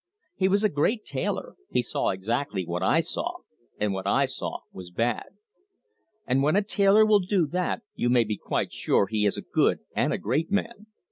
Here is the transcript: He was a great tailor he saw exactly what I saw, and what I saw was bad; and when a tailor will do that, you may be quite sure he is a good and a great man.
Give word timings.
He 0.33 0.47
was 0.47 0.63
a 0.63 0.69
great 0.69 1.05
tailor 1.05 1.57
he 1.69 1.83
saw 1.83 2.09
exactly 2.09 2.65
what 2.65 2.81
I 2.81 3.01
saw, 3.01 3.41
and 3.79 3.93
what 3.93 4.07
I 4.07 4.25
saw 4.25 4.61
was 4.73 4.89
bad; 4.89 5.25
and 6.25 6.41
when 6.41 6.55
a 6.55 6.63
tailor 6.63 7.05
will 7.05 7.19
do 7.19 7.45
that, 7.51 7.83
you 7.93 8.09
may 8.09 8.23
be 8.23 8.35
quite 8.35 8.73
sure 8.73 9.05
he 9.05 9.27
is 9.27 9.37
a 9.37 9.43
good 9.43 9.81
and 9.95 10.11
a 10.11 10.17
great 10.17 10.49
man. 10.51 10.87